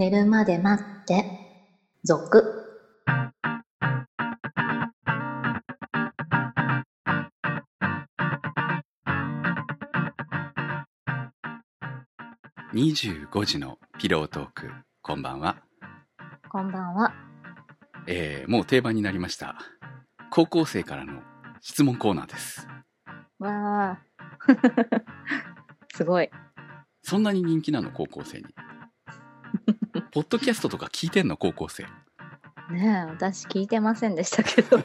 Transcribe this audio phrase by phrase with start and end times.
[0.00, 1.26] 寝るまで待って、
[2.04, 2.42] 続。
[12.72, 14.70] 25時のピロートーク
[15.02, 15.56] こんばんは、
[16.50, 17.12] こんばんは。
[18.06, 19.58] えー、もう定番になりました
[20.30, 21.20] 高校生からの
[21.60, 22.66] 質問コーナーです
[23.38, 23.98] わあ。
[25.94, 26.30] すごい。
[27.02, 27.90] そんなに人気なの？
[27.90, 28.46] 高校生に
[30.12, 31.36] ポッドキャストとか聞いてんの？
[31.36, 31.84] 高校生
[32.70, 34.78] ねえ、私聞いてませんでしたけど。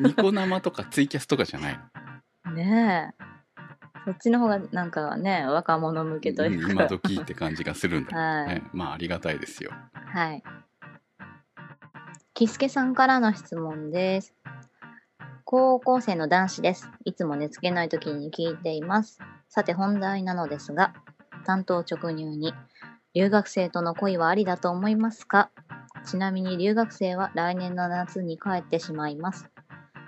[0.00, 1.80] ニコ生とかツイキャスとかじゃない
[2.46, 2.52] の？
[2.52, 3.24] ねえ。
[4.04, 6.66] そっちの方がなんかね、若者向けというか。
[6.66, 10.42] うん今時って感じがするんだけどね、はいまあありがたいですよはい。
[12.34, 14.34] キスケさんからの質問です。
[15.44, 16.90] 高校生の男子です。
[17.04, 19.18] いつも寝つけない時に聞いています。
[19.48, 20.92] さて本題なのですが、
[21.44, 22.52] 担当直入に、
[23.14, 25.50] 留学生との恋はありだと思いますか？
[26.04, 29.48] ちなみに留学生は来年の夏に帰ってしまいます。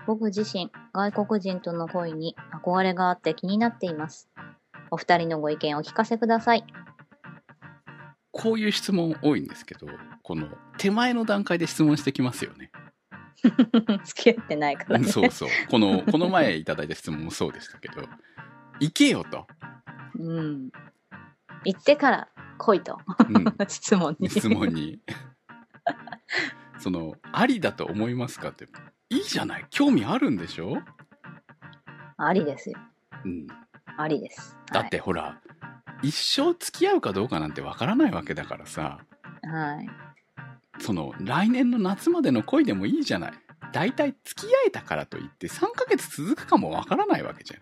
[0.06, 4.28] 僕自身、外国人との恋に憧れがあって気になっています。
[4.90, 6.64] お二人のご意見をお聞かせください。
[8.32, 9.86] こういう質問多いんですけど
[10.22, 10.46] この
[10.78, 12.70] 手前の段階で質問してきますよね
[14.04, 15.04] 付き合ってないからね。
[15.08, 18.02] そうそうこのこの前いただいた質問もそうでしたけど
[18.78, 19.46] 行けよと、
[20.18, 20.70] うん。
[21.64, 22.28] 行ってから
[22.60, 22.98] 来いと。
[23.28, 24.28] うん、 質問に。
[24.28, 25.00] 質問に
[26.78, 28.66] そのありだと思いますかって
[29.08, 30.78] いいじゃない興味あるんでしょ、
[32.16, 32.78] ありですよ。
[33.24, 33.46] うん、
[33.96, 34.56] ありです。
[34.72, 35.40] だってほら、
[36.02, 39.00] 一生付き合うかどうかなんてわからないわけだからさ
[39.42, 39.76] はい。
[39.76, 39.88] はい。
[40.78, 43.32] その来年の夏までの恋でもいいじゃない
[43.72, 47.58] 大体付き合えたからといって3ヶ月続くかもわからないわけじゃ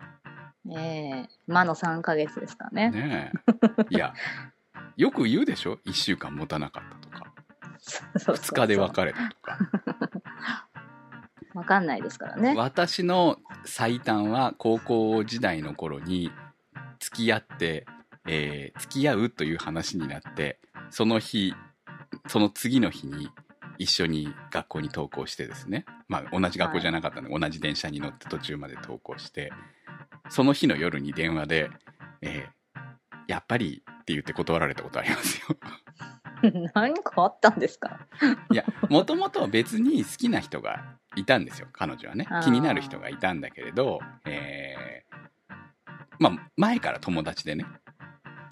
[0.79, 2.91] ええ魔の3ヶ月ですかね。
[2.91, 3.33] んね
[3.91, 4.15] えいや
[4.99, 7.33] よく言うでしょ？1週間持たなかったとか。
[7.79, 8.45] そうそうそう。
[8.45, 9.59] 2日で別れたとか。
[11.55, 12.55] わかんないですからね。
[12.57, 16.33] 私の最短は高校時代の頃に
[16.99, 17.87] 付き合って、
[18.27, 20.59] えー付き合うという話になって
[20.91, 21.55] その日
[22.27, 23.29] その次の日に
[23.79, 25.85] 一緒に学校に登校してですね。
[26.09, 29.53] まあ同じ学校じゃなかったので、同じ電車に乗って途中まで登校して
[30.29, 31.71] その日の夜に電話で
[32.21, 32.79] 「えー
[33.29, 35.57] やっぱり」って言って断られたことありますよ。
[36.75, 38.07] 何かあったんですか？
[38.51, 42.27] いやもともと別に好きな人がいたんですよ彼女はね。
[42.43, 45.19] 気になる人がいたんだけれど、えー
[46.21, 47.65] まあ前から友達でね。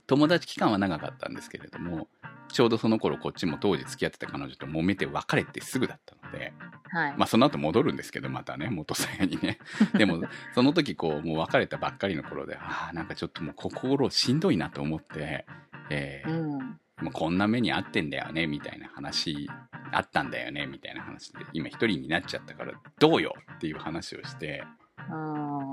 [0.06, 2.06] 友達期間は長かったんですけれども
[2.46, 6.52] ちょうどその頃こっちも当時付き合ってた彼女と揉めて別れてすぐだったので
[6.96, 7.14] はい。
[7.16, 9.58] まあその後戻るんですけどまたね元さやにね
[9.98, 10.22] でも
[10.54, 15.44] その時こうもう別れたばっかりの頃でああなんかちょっともう心しんどいなと思って、
[15.90, 16.80] えーうん。
[17.02, 19.50] もうこんな目に遭ってんだよねみたいな話
[19.92, 24.64] あったんだよねみたいな話で今一人になっちゃったからどうよっていう話をして
[24.96, 25.72] あ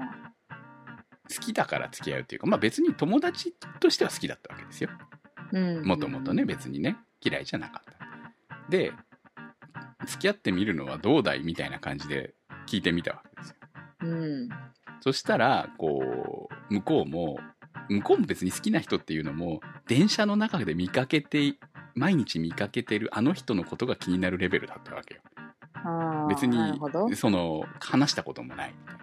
[1.34, 4.90] 好きだから付き合うっていうかまあ別に友達としては好きだったわけですよ。
[5.85, 6.44] もともとね。
[6.44, 7.94] 別にね嫌いじゃなかっ
[8.50, 8.91] たで
[10.06, 12.34] 付き合ってみるのはどうだいみたいな感じで
[12.68, 13.56] 聞いてみたわけですよ
[14.02, 14.06] う
[14.46, 14.50] ん。
[15.02, 17.38] そしたらこう向こうも
[17.90, 21.56] 向こうも別に好きな人っていうのも電車の中で見かけて
[21.96, 25.22] 毎日見かけてるあの人のことが気になるレベルだったわけよ
[26.30, 26.80] 別に。
[27.16, 28.97] その話したこともないいな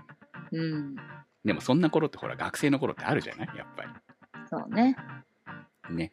[0.53, 0.97] うん。
[1.44, 3.49] でもそんな頃ってほら学生の頃ってあるじゃない？
[3.56, 3.84] やっぱ
[4.50, 4.97] そうね。
[5.91, 6.12] りね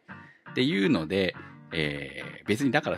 [0.52, 1.36] っていうので、
[1.72, 2.98] えー別にだから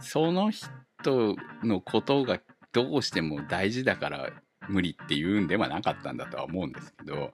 [0.00, 0.66] その人
[1.04, 2.40] のことが
[2.72, 4.30] どうしても大事だから
[4.68, 7.32] 無理っていうんではなかったんだとは思うんですけど、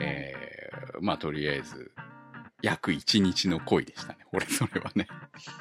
[0.00, 0.50] えー
[1.00, 1.92] まあとりあえず
[2.62, 4.18] 約1日の恋でしたね。
[4.32, 5.06] 俺それはね、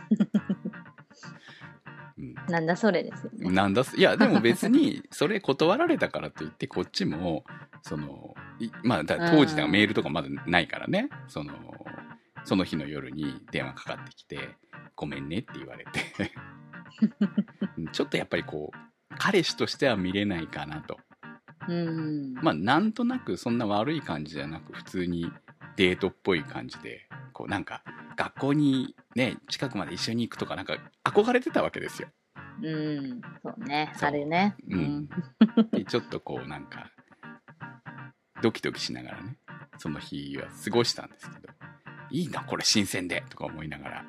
[2.18, 2.36] うん。
[2.48, 3.52] なんだそれですよね。
[3.52, 7.46] なんだすいやでも別にそれ断られたからといってこっちも
[7.82, 11.10] そのいまあだ当時だからメールとかまだないからね。
[11.28, 11.54] その
[12.44, 14.56] その日の夜に電話かかってきて
[14.96, 16.32] 「ごめんね」って言われて
[17.92, 20.98] ちょっとやっぱりこう彼氏としては見れないかなと
[21.68, 22.34] うん。
[22.36, 25.32] まあなんとなくそんな悪い感じじゃなく普通に
[25.76, 27.84] デートっぽい感じでこうなんか
[28.18, 32.10] 学校にね近くまで一緒に行くとかなんか憧れてたわけですよ
[32.62, 33.22] うん。
[33.42, 33.94] そうね。
[34.02, 34.56] あるね。
[34.70, 35.10] うん。
[35.72, 36.92] でちょっとこうなんか
[38.42, 39.38] ドキドキしながらね
[39.78, 41.48] その日は過ごしたんですけど
[42.12, 44.06] いいなこれ新鮮でとか思いながら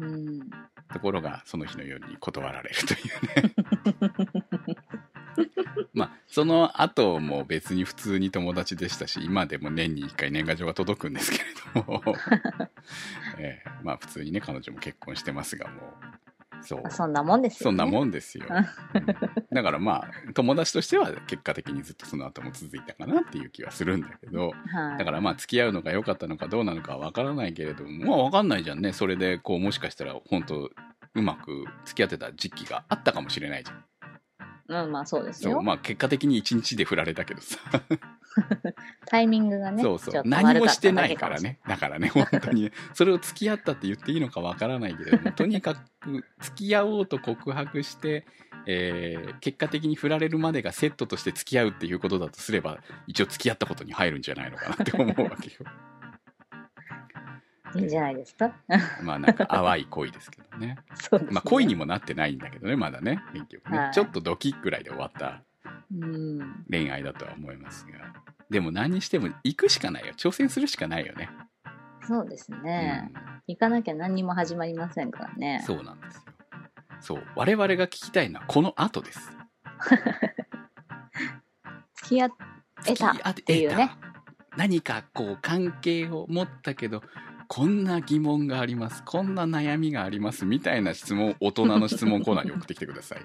[0.00, 0.50] うん。
[0.92, 3.54] ところがその日の夜に断られるというね。
[5.94, 11.44] まあその後も別に普通に友達でしたし今でも年に1回年賀状が届くんですけれ
[11.74, 12.02] ども、
[13.38, 16.27] えーまあ普通にね彼女も結婚してますがもう
[16.62, 16.90] そう。
[16.90, 17.62] そんなもんですよ、ね。
[17.64, 19.06] そんなもんですよ、うん。
[19.52, 24.50] だからまあ友達としては結果的にずっとその後も続いたかなっていう気はするんだけど。
[24.50, 24.98] はい。
[24.98, 28.92] だからまあ付き合うのが良かったのかどうなのかは分からないけれどもまあ分かんないじゃんね。
[28.92, 30.70] それでこうもしかしたら本当
[31.14, 33.84] うまく付き合ってた時期があったかもしれないじゃん
[34.68, 35.52] うん、まあそうですよ。
[35.52, 37.58] そうまあ結果的に1日で振られたけどさ、
[39.06, 39.82] タイミングがね。
[39.82, 48.26] そうそう何もしてないからねだからね本当に それを付き合ったって言っていいのか分からないけれどもとにかく付き合おうと告白して、
[48.66, 55.70] えー結果的に振られるまでがセットとして付き合うっていうことだとすれば一応付き合ったことに入るんじゃないのかなって思うわけよ
[57.76, 58.52] いいんじゃないですか。
[59.02, 60.76] まあなんか淡い恋ですけどね。
[60.94, 61.34] そうです、ね。
[61.34, 63.92] まあ恋にもなってないんだけどねまだね結局ね、はい。
[63.92, 65.42] ちょっとドキッぐらいで終わった
[65.92, 66.64] うん。
[66.70, 67.92] 恋愛だとは思いますが。
[68.50, 70.14] でも何にしても行くしかないよ。
[70.14, 71.28] 挑戦するしかないよね、
[72.06, 73.10] そうですね。
[73.14, 73.20] うん。
[73.48, 75.62] 行かなきゃ何にも始まりませんからね。
[75.66, 76.22] そうなんですよ。
[77.00, 77.22] そう。
[77.36, 79.30] 我々が聞きたいのはこの後です。
[81.94, 82.30] 付き合っ
[82.84, 83.90] 得たっていうね。
[84.56, 87.02] 何かこう関係を持ったけど
[87.48, 89.02] こんな疑問があります。
[89.04, 93.18] こんな悩みがありますみたいな質問を大人の質問コーナーに送ってきてください。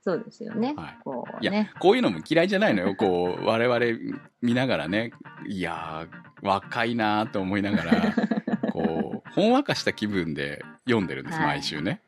[0.00, 0.74] そうですよね。
[0.76, 0.98] はい。
[1.04, 1.72] こいうや、ね。
[1.80, 2.94] こういうのも嫌いじゃないのよ。
[2.94, 5.10] こう我々見ながらね。
[5.48, 8.14] いやー若いなーと思いながら
[8.72, 11.46] こうほんわかした気分で読んでるんです、はい。
[11.46, 12.00] 毎週ね。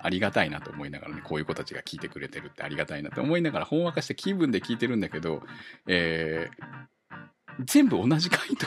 [0.00, 5.42] ありがたいなと思いながらねこういう子たちが聞いてくれてるってありがたいなと思いながらほんわかした気分で聞いてるんだけど、
[5.88, 6.73] えー
[7.60, 8.66] 全部同じ回答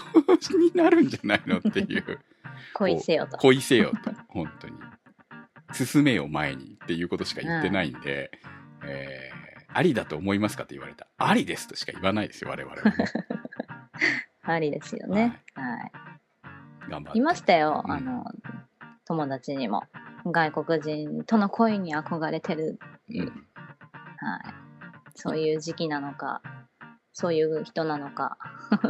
[0.57, 2.19] になるんじゃないのっていう
[2.73, 3.37] 恋せよと。
[3.37, 4.73] 恋せよと本当に
[5.73, 8.31] 進めよ前にっていうことしか言ってないんで、
[8.83, 9.37] えー
[9.69, 12.93] ありだと思いますかって言われたありですとしか言わないですよ我々はね
[14.47, 15.41] ありですよね。
[15.55, 15.91] はい。
[16.89, 17.83] 頑張っていましたよ。
[17.85, 18.25] うんあの、
[19.05, 19.83] 友達にも。
[20.25, 22.79] 外国人との恋に憧れてる。
[23.09, 23.33] うんはい。
[25.15, 26.41] そういう時期なのか、
[27.11, 28.37] そういう人なのか、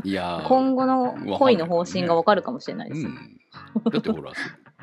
[0.04, 0.48] いやー。
[0.48, 3.02] 今後の恋の方針がわかるかもしれないです。
[3.04, 3.10] よ。
[3.10, 3.40] うん、
[3.92, 4.32] だってほら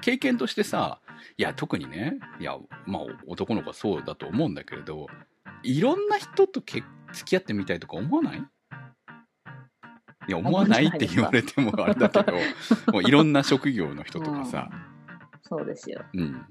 [0.00, 1.00] 経験としてさ
[1.36, 2.56] いや特にねいや
[2.86, 5.06] まあ男の子はそうだと思うんだけれど
[5.62, 8.38] いろんな人とけ付き合ってみたいとか思わない？
[10.26, 12.32] いや思わないって言われてもあれだけど
[12.92, 14.70] もういろんな職業の人とかさ、
[15.42, 16.02] そうですよ。
[16.14, 16.46] うん。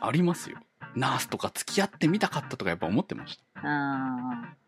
[0.00, 0.58] ありますよ。
[0.96, 3.60] ナースとか付き合ってみたかったとかやっぱ思ってました。
[3.62, 4.63] あー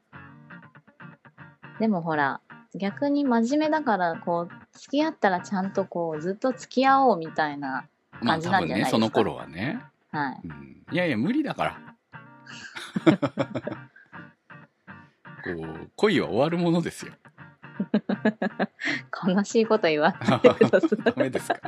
[1.78, 2.40] でもほら、
[2.74, 7.86] 逆に真面目だから、こう、付き合ったらちゃんとこう、ずっと付き合おうみたいな、
[8.22, 8.90] まあ感じなんじゃないですか？
[8.92, 9.80] その頃はね、
[10.10, 10.40] はい。
[10.44, 11.76] うん、いやいや無理だから。
[15.44, 17.12] こう恋は終わるものですよ。
[19.26, 20.90] 悲しいこと言わないでください。
[21.04, 21.60] ダメですか？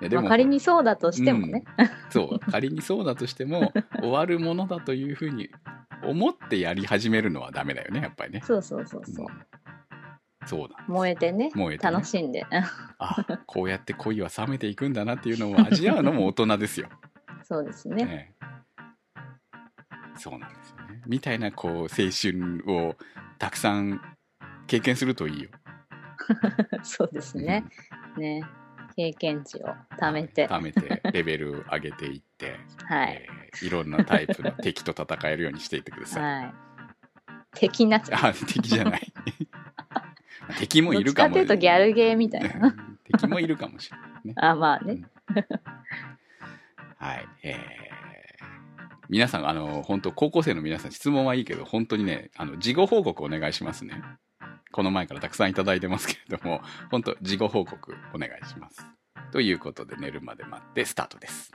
[0.00, 1.64] いやでもまあ仮にそうだとしてもね。
[2.10, 2.50] そう。
[2.50, 5.50] 仮にそうだとしても終わるものだというふうに
[6.04, 9.26] 思ってやり始めるのはダメだよねやっぱりねそうそうそうそう。
[9.28, 9.64] うん
[10.46, 11.50] そうだ燃えてね。
[11.54, 12.46] 燃えてね楽しんで。
[12.98, 16.88] あこうやって恋は冷めていくんだなっていうのを味わうのも大人ですよ、
[17.42, 18.04] そうですね。
[18.04, 18.34] ね
[20.16, 22.94] そうなんですよねみたいなこう青春を
[23.38, 24.00] たくさん
[24.66, 25.50] 経験するといいよ
[26.84, 27.64] そうですね。
[28.16, 28.42] ね。
[28.96, 29.66] 経験値を
[29.98, 30.46] 貯めて。
[30.46, 32.56] 貯めてレベル上げていって、
[32.86, 33.26] はい。
[33.28, 36.22] えーいろんなタイプの敵と戦えるようにしていってください。
[36.22, 36.54] はい。
[37.54, 38.20] 敵になっちゃう。
[38.30, 39.12] あ敵じゃない
[40.58, 42.74] 敵もいるかもどっちかっていギャルゲーみたいな。
[43.04, 44.34] 敵もいるかもしれないね。
[44.40, 45.04] あ、まあね。
[46.98, 47.28] はい。
[47.42, 47.94] えー
[49.10, 54.02] 皆さん、あの、本当高校生の皆さん、質問はいいけど、本当にね、あの、事後報告お願いしますね。
[54.72, 58.84] この前からたくさんいただいてますけれども、本当事後報告お願いします。
[59.30, 61.52] ということで、寝るまで待ってスタートです。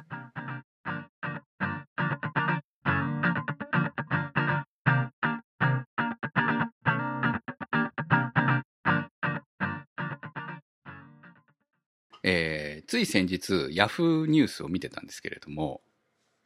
[12.30, 15.82] えーつい先日、ヤフーニュースを見てたんですけれども、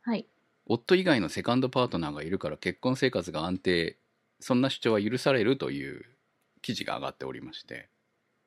[0.01, 0.25] はい。
[0.65, 3.97] 夫以外のセカンドパートナーがいるから結婚生活が安定
[4.39, 6.05] そんな主張は許されるという
[6.61, 7.89] 記事が上がっておりまして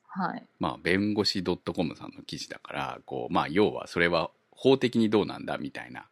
[0.08, 0.46] はい。
[0.58, 6.06] まあ弁護士 .com さんの記事だからこうまあ要はそれは法的にどうなんだみたいな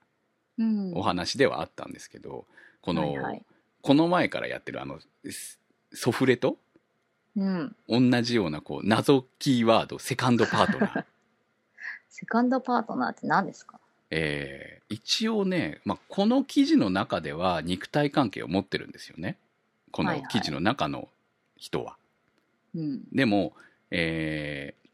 [0.59, 0.93] うん。
[0.95, 2.47] お話ではあったんですけど
[2.83, 3.43] この、はいはい
[3.81, 4.99] この前からやってるあの
[5.31, 5.59] ス
[5.93, 6.57] ソフレと
[7.37, 7.77] うん。
[7.89, 11.05] 同じようなこう謎キーワードセカンドパートナー
[12.15, 13.81] セカンドパートナーって何ですか？
[14.11, 19.39] えー一応ね、まあ、この記事の中では肉体関係を持ってるんですよね
[19.91, 21.09] このはいはい記事の中の
[21.57, 21.97] 人は。
[22.75, 23.03] うん。
[23.13, 23.55] でも、
[23.91, 24.85] えー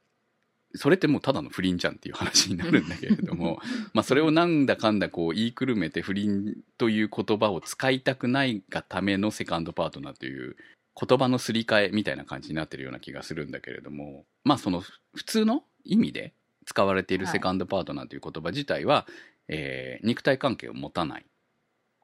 [0.77, 3.59] それってもうただの不倫じゃんっていう話になるんだけれども
[3.93, 10.57] まあそれをなんだかんだこう言いくるめて不倫という言葉を使いたくないがためのセカンドパートナーという
[10.95, 16.33] 言葉のすり替えみたいな感じになってるような気がするんだけれどもまあその普通の意味で
[16.67, 19.07] 使われているセカンドパートナーという言葉自体は、
[19.49, 21.27] えー肉体関係を持たない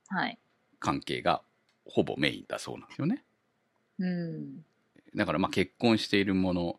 [0.09, 0.39] はい。
[0.79, 1.43] 関係が
[1.85, 3.25] ほぼメインだそうなんですよね。
[3.99, 4.65] うん。
[5.15, 6.79] だからまあ結婚している者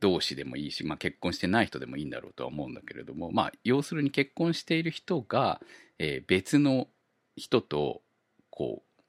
[0.00, 5.60] 同士でもいいし、まあ、結婚してない人でもいいんだろうとは思うんだけれども、まあ、要するに結婚している人が、
[5.98, 6.88] えー別の
[7.36, 8.02] 人と
[8.50, 9.02] こう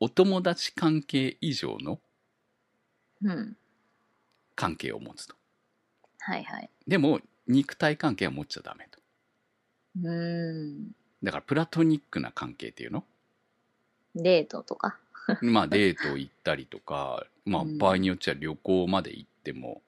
[0.00, 1.98] お友達関係以上の
[3.22, 3.56] うん。
[4.54, 5.34] 関係を持つと
[6.20, 6.70] はいはい。
[6.86, 9.00] でも肉体関係は持っちゃダメと。
[10.02, 10.88] うん。
[11.22, 13.04] だからプラトニックな関係っていうの？
[14.14, 14.98] デートとか。
[15.40, 17.78] まあデート行ったりとか、まあ、うん。
[17.78, 19.82] 場合によっちゃ旅行まで行っても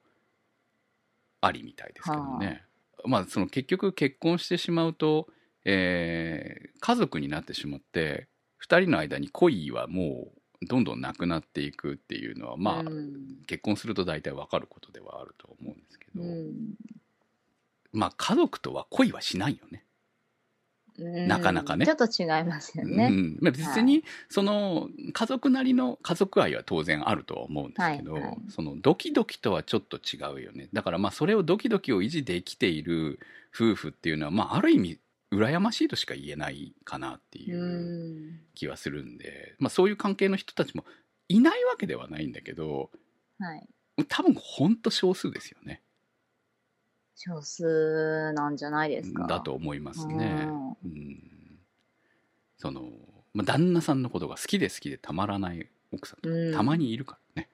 [1.41, 2.63] ありみたいですけどね、
[3.05, 5.27] まあその結局結婚してしまうと、
[5.65, 8.27] えー家族になってしまって
[8.67, 13.43] 2人の間に恋はもうどんどんなくなっていくっていうのはまあ、うん。
[13.45, 16.53] 結婚すると大体わかることではあると思うんですけど、うん
[17.97, 19.83] まあ家族とは恋はしないよね。
[20.99, 21.27] うん。
[21.27, 21.85] なかなかね。
[21.85, 23.09] ちょっと違いますようね。
[23.09, 23.37] ん。
[23.41, 28.37] まあ、別にその家族なりの家族愛は当然あるとは思うんですけど、はいはい。
[28.49, 30.69] そのドキドキとはちょっと違うよね。
[30.73, 33.19] だからまあそれをドキドキを維持できている
[33.55, 34.99] 夫婦っていうのは、まあ、ある意味
[35.31, 38.39] 羨ましいとしか言えないかなっていううん。
[38.55, 40.85] 気はするんで、まあ、そういう関係の人たちも
[41.27, 42.91] いないわけではないんだけど
[43.39, 43.67] はい。
[44.07, 45.81] 多分ほんと少数ですよね
[47.19, 49.25] 少数なんじゃないですか。
[49.25, 50.45] だと思いますうね。
[50.45, 51.23] んうん
[52.59, 52.89] その、
[53.33, 57.49] まあ、旦那さんのことが好きで好きでたまらない奥さんとかうんたまにいるからね。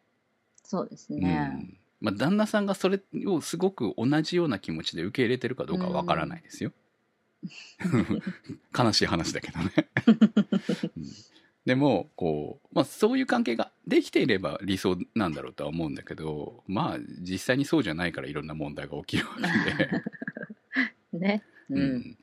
[0.63, 1.37] そうですうね。
[1.45, 6.71] んまあ、旦那さんがそれをすごく同じような気持ちで受け入れてるかどうかはわからないですよ。
[8.77, 9.71] 悲しい話だけどね。
[11.65, 19.35] うんでもこう、まあ、そういう関係ができていれば理想なんだろうとは思うんだけどまあ実際にそうじゃないからいろんな問題が起きるわ
[21.13, 21.19] けで。
[21.19, 21.43] ね。
[21.69, 22.17] うん。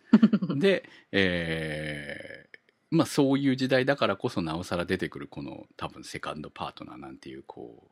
[0.49, 2.51] うん、で、えー
[2.91, 7.89] まあそういう時代だからこそなおさら出てくるこの多分セカンドパートナーなんていうこう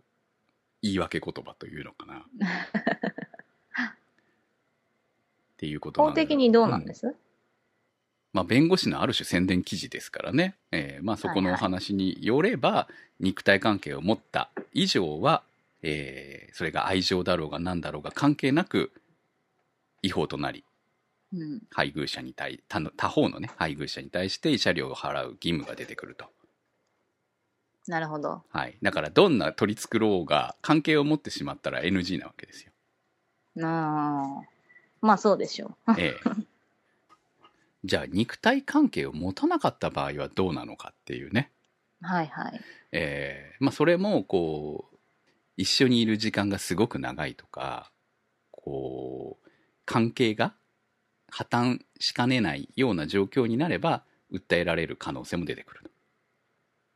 [0.82, 2.24] 言い訳言葉というのかな
[3.86, 3.92] っ
[5.56, 7.14] ていうこと法的にどうなんです、
[8.32, 12.88] まあ、弁護士のある種宣伝記事ですからね、えーまあ、そこのお話によれば、
[13.20, 15.42] 肉体関係を持った以上は、
[15.82, 18.90] えーそれが愛情だろうが何だろうが関係なく
[20.02, 20.64] 違法となり
[21.32, 21.62] うん。
[21.70, 26.24] 配偶者に対他の他方のね配偶者に対して慰謝料を払う義務が出てくると、
[27.86, 28.42] なるほど。
[28.50, 32.72] はい、だからどんな取り繕おうが関係を持ってしまったら NG なわけですよ、
[33.54, 34.48] なあ。
[35.00, 35.92] まあそうでしょう。
[36.00, 36.30] ええ
[37.84, 41.50] じゃあ肉体関係を持たなかった場合はどうなのかっていうね
[42.00, 42.60] はいはい。
[42.92, 44.96] えーまあ、それもこう
[45.56, 47.90] 一緒にいる時間がすごく長いとか
[48.50, 49.48] こう
[49.84, 50.54] 関係が
[51.30, 55.90] 破綻しかねないような状況になれば訴えられる可能性も出てくる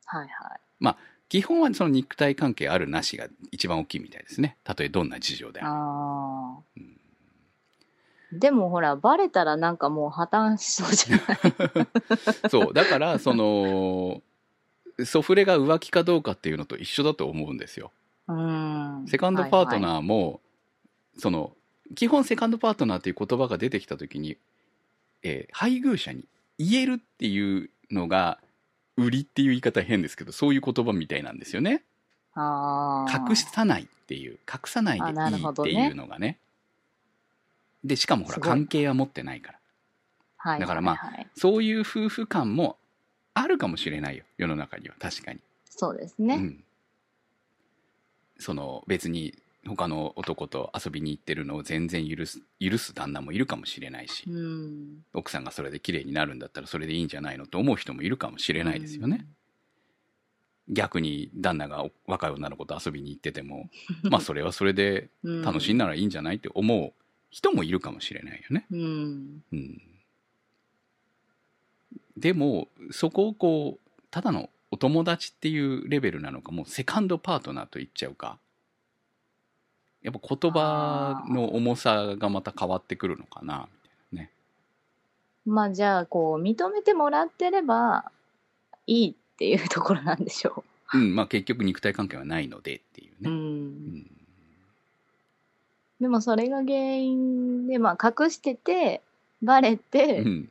[0.04, 0.28] はいはい。
[1.32, 6.60] 基本はその肉体関係あるなしが一番大きいみたいですねたとえどんな事情でああ。
[6.76, 6.98] うん
[8.32, 11.82] でもほら、バレたらなんかもう破綻しそうじゃな
[12.44, 12.48] い？
[12.50, 14.22] そうだからその
[15.04, 17.92] ソフレが浮気かどうかっていうのと一緒だと思うんですよ
[18.28, 19.04] うん。
[19.08, 19.78] セカンドパートー。
[19.78, 20.40] ナーも、
[21.18, 21.54] その
[21.94, 24.38] 基本セカンドパートナーっていう言葉が出てきた時に、
[25.22, 26.24] えー配偶者に
[26.58, 28.38] 言えるっていうのが
[28.96, 31.82] 売りっていう言い方は変ですけどそういう言葉みたいなんですよね
[32.34, 33.26] ああ。
[33.28, 35.12] 隠さないっていう隠さないでいい
[35.50, 36.38] っていうのがね
[37.84, 39.58] でしかもほら関係は持ってないから。
[40.36, 40.60] はい。
[40.60, 41.26] だからまあはいはい。
[41.36, 42.76] そういう夫婦間も
[43.34, 45.40] あるかもしれないよ世の中には確かに。
[45.70, 46.34] そうですね。
[46.36, 46.64] うん、
[48.38, 49.34] その別に
[49.66, 55.04] 他の男と遊びに行ってるのを全然許す許す旦那もいるかもしれないし、うん。
[55.14, 59.26] 奥さんがそれで綺麗になるんだったらそれでいいんじゃないのと思う人もいるかもしれないですよね、
[60.68, 63.68] 逆に旦那が若い女の子と遊びに行ってても
[64.02, 65.42] まあそれはそれで うん。
[65.42, 66.92] 楽しいならいいんじゃないって思う
[67.32, 69.42] 人もいるかもしれないよね、うん。
[69.52, 69.82] うん、
[72.16, 78.38] でもそこをこうただのお友達っていうレベルなのかもうセカンドパートナーと言っちゃうか
[80.02, 84.30] やっぱ言葉の重さがまた変わってくるのかなみたいなね
[85.46, 88.10] まあじゃあ、こう、認めてもらってれば
[88.86, 93.16] いいっていうところなんでしょうん、まあ結局肉体関係はないのでっていうう。
[93.20, 93.22] う。
[93.22, 93.30] ね。
[93.30, 93.66] うん
[93.98, 94.21] ん。
[96.02, 99.02] でもそれが原因で、まあ隠してて、
[99.40, 100.50] バレて、うん、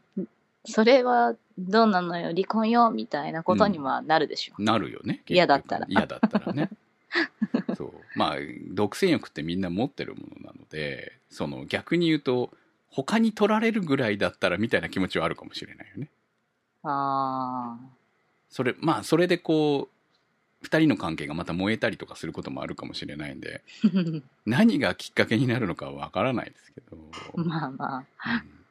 [0.64, 4.62] それはどうなのよ、離婚よ、みたいなことにはなるでしょ。
[4.64, 5.24] なるよね。
[5.28, 6.70] 嫌だったら嫌だったらね。
[7.76, 7.92] そう。
[8.16, 8.36] まあ、
[8.70, 12.50] 独占欲ってみんな持ってるものなので、その逆に言うと、
[12.90, 16.10] 他に取られるぐらいだったらみたいな気持ちはあるかもしれないよね。
[16.84, 17.78] あ
[18.50, 20.01] それ、まあ、それでこう、
[20.62, 23.88] 二人の関係がまた燃えたりとかすることもあるかもしれないんで、あ。
[24.46, 26.98] 何がきっかけになるのかはわからないですけど。
[27.36, 28.34] まあまあ。
[28.44, 28.62] うん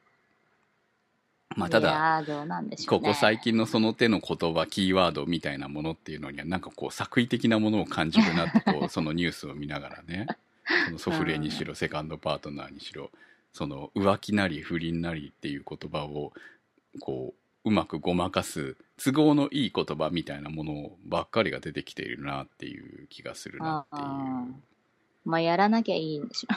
[1.55, 2.77] まあ、ただ、ね。
[2.87, 10.27] ここ最近のその手の言葉、キーワードみたいなものっていうのには、なんかこう、作為的なものを感じるなって、こう、 そのニュースを見ながらね、
[10.85, 13.11] そのソフレにしろ、セカンドパートナーにしろ、
[13.53, 16.31] その浮気なり不倫なりっていう言葉を、
[17.01, 17.33] こ
[17.65, 24.71] う、うまくごまかす、都合のいい言葉みたいなものばっかりが出てきているなっていう気がするなっていう。
[25.23, 26.47] まあやらなきゃいいんでしょ。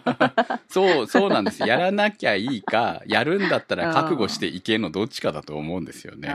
[0.68, 1.62] そう、そうなんです。
[1.62, 6.28] やらなきゃいいか、やるんだったら覚悟していけのどっちかだと思うんですよね。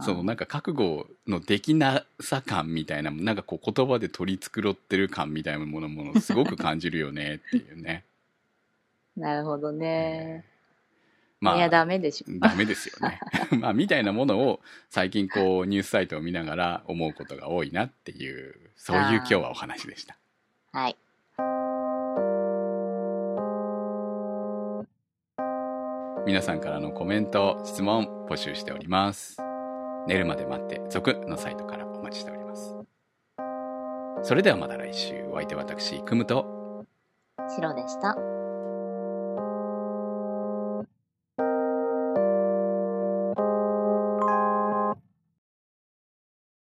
[0.00, 8.04] そのなんか覚悟のできなさ感みたいな、なんかこう言葉で取り繕ってる感みたいなものものすごく感じるよねっていうね。
[9.16, 10.46] なるほどね。
[11.42, 12.38] まあ、いや、ダメでしょ。
[12.38, 13.18] ダメですよね。
[13.58, 20.16] まあ、みたいなものを最近こうニュースサイトを見ながら思うことが多いなっていう、そういう今日はお話でした。
[20.72, 20.96] はい。
[26.24, 29.36] 皆さんからのコメント、質問募集しております。
[30.06, 32.76] 寝るまで待って、続のサイトからお待ちしております。
[34.22, 36.86] それではまた来週、お相手は私、くむと、
[37.48, 38.41] 白でした。